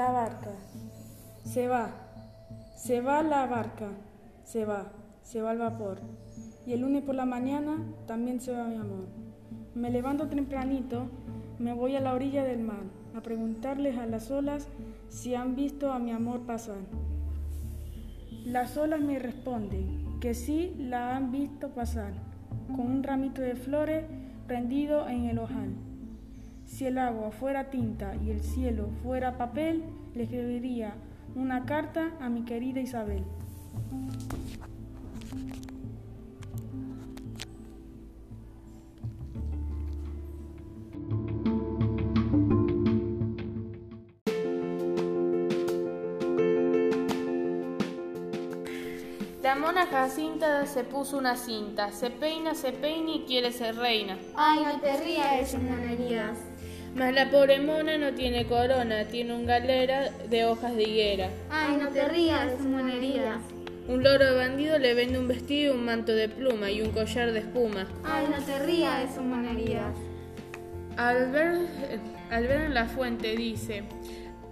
[0.00, 0.52] La barca.
[1.44, 1.90] Se va.
[2.74, 3.88] Se va la barca.
[4.44, 4.86] Se va.
[5.22, 5.98] Se va el vapor.
[6.66, 7.76] Y el lunes por la mañana
[8.06, 9.08] también se va mi amor.
[9.74, 11.10] Me levanto tempranito,
[11.58, 12.84] me voy a la orilla del mar
[13.14, 14.68] a preguntarles a las olas
[15.10, 16.80] si han visto a mi amor pasar.
[18.46, 22.14] Las olas me responden que sí la han visto pasar,
[22.74, 24.06] con un ramito de flores
[24.46, 25.89] prendido en el ojal.
[26.70, 29.82] Si el agua fuera tinta y el cielo fuera papel,
[30.14, 30.94] le escribiría
[31.34, 33.24] una carta a mi querida Isabel.
[49.42, 54.16] La mona Jacinta se puso una cinta, se peina, se peina y quiere ser reina.
[54.36, 56.49] Ay, no te rías monerías.
[56.94, 61.30] Mas la pobre mona no tiene corona, tiene un galera de hojas de higuera.
[61.50, 63.38] Ay, no te rías de sus monerías.
[63.88, 67.40] Un loro bandido le vende un vestido, un manto de pluma y un collar de
[67.40, 67.86] espuma.
[68.04, 69.94] Ay, no te rías de sus monerías.
[70.96, 71.66] Al ver,
[72.30, 73.84] al ver en la fuente dice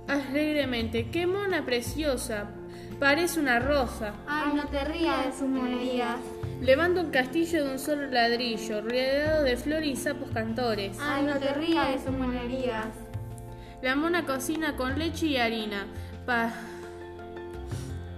[0.08, 2.50] alegremente, qué mona preciosa,
[2.98, 4.12] parece una rosa.
[4.26, 6.16] Ay, no te rías de sus monerías.
[6.60, 10.96] Levanta un castillo de un solo ladrillo, rodeado de flores y sapos cantores.
[11.00, 12.86] Ay, no te rías de sus monerías.
[13.82, 15.86] La mona cocina con leche y harina.
[16.26, 16.50] Pa,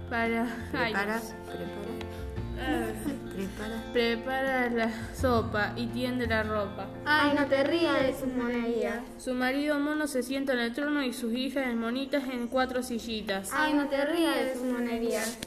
[0.09, 0.43] para.
[0.73, 3.83] ay, Prepara, ah, prepara, prepara.
[3.93, 6.87] prepara la sopa y tiende la ropa.
[7.05, 8.99] Ay, no te rías de sus monerías.
[9.17, 13.49] Su marido mono se sienta en el trono y sus hijas monitas en cuatro sillitas.
[13.53, 15.37] Ay, no te rías de sus monerías.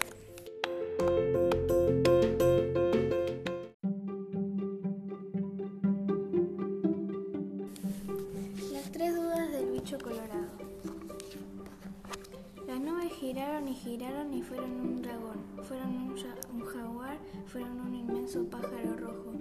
[13.24, 18.44] Giraron y giraron y fueron un dragón, fueron un, ja- un jaguar, fueron un inmenso
[18.50, 19.32] pájaro rojo,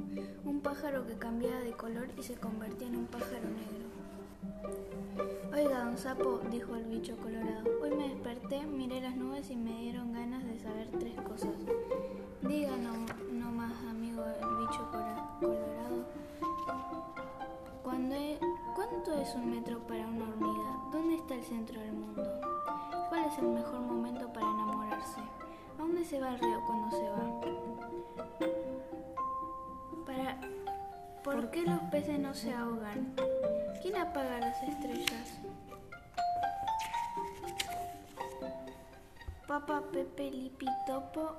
[0.45, 3.83] un pájaro que cambiaba de color y se convertía en un pájaro negro.
[5.53, 9.77] Oiga, don Sapo, dijo el bicho colorado, hoy me desperté, miré las nubes y me
[9.81, 11.51] dieron ganas de saber tres cosas.
[12.41, 16.05] Diga no, más, amigo el bicho colorado,
[18.75, 20.79] ¿Cuánto es un metro para una hormiga?
[20.91, 21.79] ¿Dónde está el centro
[26.13, 27.41] se cuando se va?
[30.05, 30.37] Para...
[31.23, 33.15] ¿Por qué los peces no se ahogan?
[33.81, 35.39] ¿Quién apaga las estrellas?
[39.47, 41.35] Papá Pepe Lipi Topo,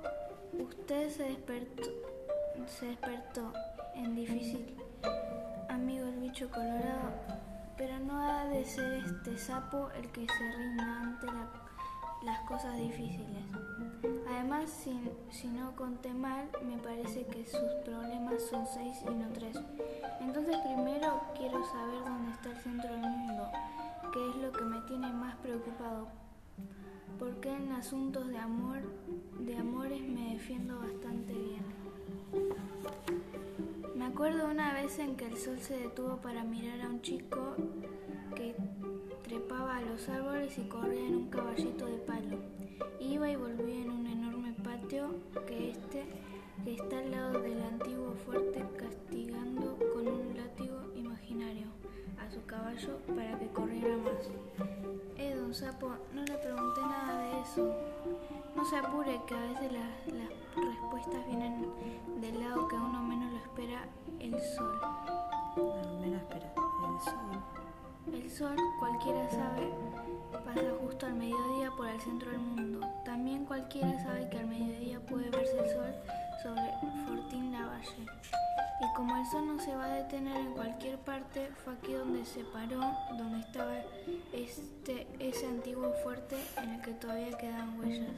[0.59, 1.83] usted se despertó,
[2.67, 3.53] se despertó
[3.95, 4.77] en difícil
[5.69, 7.12] amigo el bicho colorado,
[7.77, 11.63] pero no ha de ser este sapo el que se rinda ante la-
[12.25, 13.45] las cosas difíciles.
[14.29, 14.99] Además, si,
[15.31, 19.59] si no conté mal, me parece que sus problemas son seis y no tres.
[20.21, 23.49] Entonces primero quiero saber dónde está el centro del mundo,
[24.12, 26.09] que es lo que me tiene más preocupado.
[27.19, 28.81] Porque en asuntos de amor,
[29.39, 31.65] de amores me defiendo bastante bien.
[33.95, 37.55] Me acuerdo una vez en que el sol se detuvo para mirar a un chico
[39.94, 42.37] los árboles y corría en un caballito de palo.
[42.99, 45.15] Iba y volvía en un enorme patio
[45.47, 46.05] que este
[46.65, 51.69] que está al lado del antiguo fuerte castigando con un látigo imaginario
[52.19, 54.31] a su caballo para que corriera más.
[55.16, 57.72] Eh, don Sapo, no le pregunté nada de eso.
[58.56, 61.66] No se apure que a veces las, las respuestas vienen
[62.21, 63.87] del lado que uno menos lo espera,
[64.19, 64.76] el sol.
[65.56, 66.53] No, menos espera.
[66.56, 67.63] El sol.
[68.12, 69.70] El sol, cualquiera sabe,
[70.44, 72.87] pasa justo al mediodía por el centro del mundo.
[73.04, 75.94] También cualquiera sabe que al mediodía puede verse el sol
[76.43, 76.72] sobre
[77.06, 78.06] Fortín Lavalle.
[78.81, 82.25] Y como el sol no se va a detener en cualquier parte, fue aquí donde
[82.25, 82.81] se paró,
[83.17, 83.73] donde estaba
[84.32, 88.17] este, ese antiguo fuerte en el que todavía quedan huellas.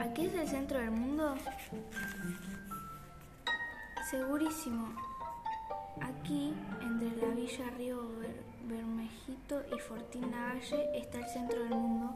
[0.00, 1.34] ¿Aquí es el centro del mundo?
[4.10, 4.88] Segurísimo.
[6.02, 6.52] Aquí,
[6.82, 12.14] entre la villa Río Ber- Bermejito y Fortín Lavalle, está el centro del mundo,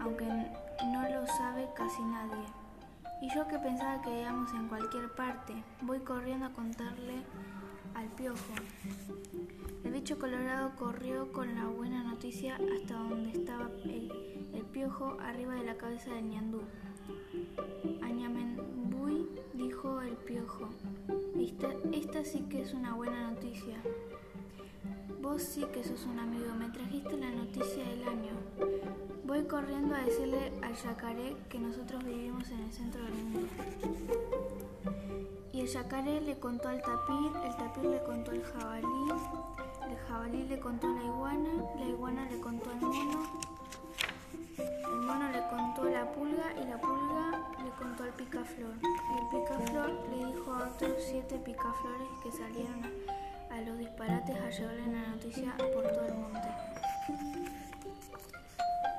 [0.00, 2.44] aunque no lo sabe casi nadie.
[3.22, 7.22] Y yo que pensaba que íbamos en cualquier parte, voy corriendo a contarle
[7.94, 8.54] al piojo.
[9.84, 14.12] El bicho colorado corrió con la buena noticia hasta donde estaba el,
[14.72, 16.60] piojo arriba de la cabeza del ñandú.
[18.02, 20.68] Añamenbuy, dijo el piojo.
[21.46, 23.76] Esta, sí que es una buena noticia.
[25.22, 28.32] vos sí que sos un amigo, me trajiste la noticia del año.
[29.24, 33.48] Voy corriendo a decirle al yacaré que nosotros vivimos en el centro del mundo.
[35.52, 39.10] Y el yacaré le contó al tapir, el tapir le contó al jabalí,
[39.88, 41.25] el jabalí le contó a la iguana,
[54.58, 56.48] llevarle la noticia por todo el monte.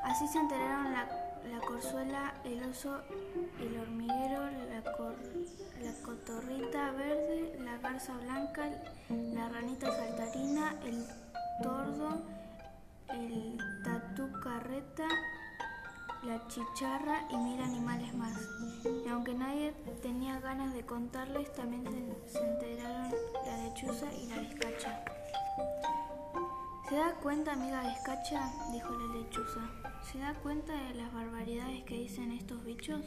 [0.03, 1.07] Así se enteraron la,
[1.51, 3.01] la corzuela, el oso,
[3.59, 8.69] el hormiguero, la, la cotorrita verde, la garza blanca,
[9.09, 11.05] la ranita saltarina, el
[11.61, 12.21] tordo,
[13.09, 15.07] el tatú carreta,
[16.23, 18.37] la chicharra y mil animales más.
[18.85, 21.83] Y aunque nadie tenía ganas de contarles, también
[22.27, 23.11] se, enteraron
[23.45, 25.16] la lechuza y la vizcacha.
[26.89, 28.49] ¿Se da cuenta, amiga vizcacha?
[28.71, 29.61] dijo la lechuza.
[30.09, 33.01] ¿Se da cuenta de las barbaridades que dicen estos bichos?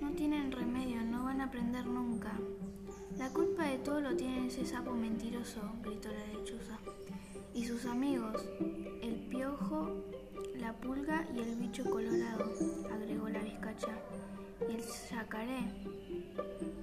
[0.00, 2.32] No tienen remedio, no van a aprender nunca.
[3.16, 6.78] La culpa de todo lo tiene ese sapo mentiroso, gritó la lechuza.
[7.54, 8.44] Y sus amigos,
[9.02, 10.04] el piojo,
[10.56, 12.52] la pulga y el bicho colorado,
[12.92, 13.98] agregó la vizcacha.
[14.68, 15.60] Y el yacaré.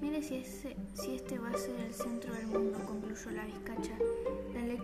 [0.02, 3.98] Mire si, si este va a ser el centro del mundo, concluyó la vizcacha.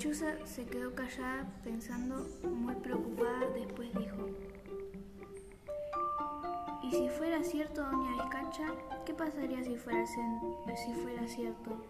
[0.02, 4.30] Lechuza se quedó callada pensando muy preocupada, después dijo.
[6.82, 8.66] ¿Y si fuera cierto, doña Vizcacha?
[9.06, 10.04] ¿Qué pasaría si fuera,
[11.28, 11.86] cierto?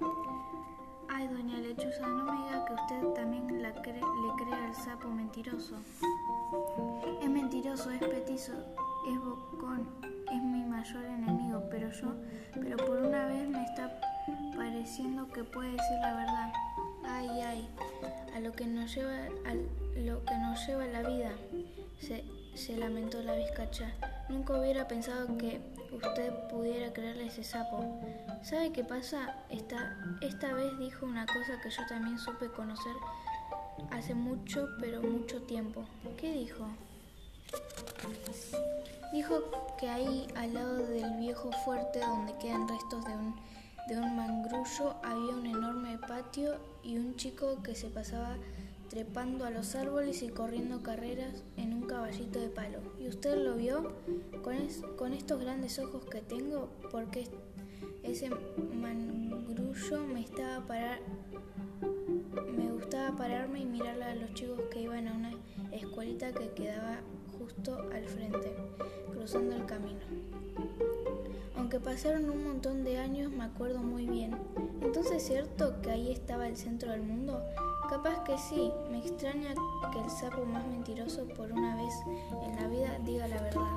[1.08, 5.78] Ay, doña Lechuza, no me diga que usted también le cree al sapo mentiroso.
[7.22, 8.52] Es mentiroso, es petizo,
[9.10, 9.88] es bocón,
[10.30, 12.14] es mi mayor enemigo, pero yo,
[12.60, 14.02] pero por una vez me está
[14.57, 16.70] pareciendo que puede decir la verdad.
[17.03, 17.69] Ay, ay,
[18.36, 19.53] a lo que nos lleva, a
[20.00, 21.31] lo que nos lleva la vida,
[22.00, 22.24] se,
[22.56, 23.92] se lamentó la vizcacha.
[24.30, 25.62] Nunca hubiera pensado que
[25.92, 27.83] usted pudiera creerle ese sapo.
[28.44, 29.36] ¿Sabe qué pasa?
[29.50, 32.94] Esta, esta vez dijo una cosa que yo también supe conocer
[33.92, 35.86] hace mucho, pero mucho tiempo.
[36.18, 36.68] ¿Qué dijo?
[39.13, 39.44] Dijo
[39.77, 43.36] que ahí al lado del viejo fuerte donde quedan restos de un,
[43.88, 48.38] de un mangrullo había un enorme patio y un chico que se pasaba
[48.89, 52.80] trepando a los árboles y corriendo carreras en un caballito de palo.
[53.00, 53.94] ¿Y usted lo vio?
[54.44, 57.28] Con, es- con estos grandes ojos que tengo, porque
[58.04, 58.30] ese
[58.74, 61.00] mangrullo me estaba parar,
[62.56, 65.31] me gustaba pararme y mirar a los chicos que iban a una
[65.72, 67.00] escuelita que quedaba
[67.39, 68.54] justo al frente,
[69.12, 70.01] cruzando el camino.
[71.71, 74.35] Aunque pasaron un montón de años, me acuerdo muy bien.
[74.81, 77.41] Entonces, ¿es cierto que ahí estaba el centro del mundo?
[77.89, 78.73] Capaz que sí.
[78.91, 79.53] Me extraña
[79.94, 81.94] que el sapo más mentiroso por una vez
[82.45, 83.71] en la vida diga la verdad.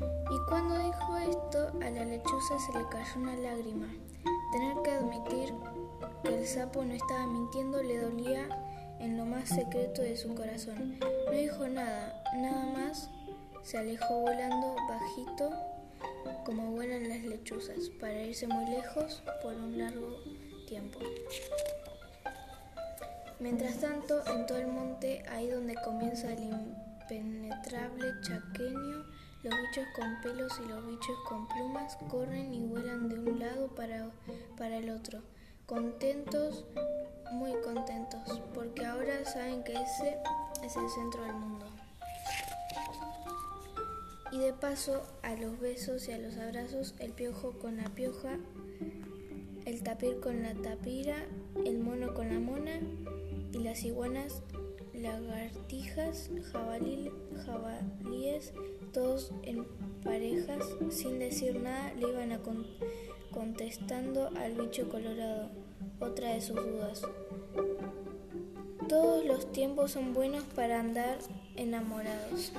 [0.00, 3.88] Y cuando dijo esto, a la lechuza se le cayó una lágrima.
[4.50, 5.52] Tener que admitir
[6.24, 8.48] que el sapo no estaba mintiendo le dolía
[8.98, 10.98] en lo más secreto de su corazón.
[11.26, 13.10] No dijo nada, nada más
[13.62, 15.69] se alejó volando bajito
[16.50, 20.20] como vuelan las lechuzas para irse muy lejos por un largo
[20.66, 20.98] tiempo.
[23.38, 29.04] Mientras tanto, en todo el monte, ahí donde comienza el impenetrable chaqueño,
[29.44, 33.68] los bichos con pelos y los bichos con plumas corren y vuelan de un lado
[33.76, 34.10] para,
[34.58, 35.22] para el otro,
[35.66, 36.64] contentos,
[37.30, 40.18] muy contentos, porque ahora saben que ese
[40.64, 41.79] es el centro del mundo.
[44.40, 48.38] De paso, a los besos y a los abrazos, el piojo con la pioja,
[49.66, 51.26] el tapir con la tapira,
[51.66, 52.80] el mono con la mona
[53.52, 54.42] y las iguanas,
[54.94, 57.12] lagartijas, jabalí,
[57.44, 58.54] jabalíes,
[58.92, 59.66] todos en
[60.02, 62.66] parejas, sin decir nada, le iban a con-
[63.30, 65.50] contestando al bicho colorado,
[66.00, 67.02] otra de sus dudas.
[68.88, 71.18] Todos los tiempos son buenos para andar
[71.56, 72.52] enamorados.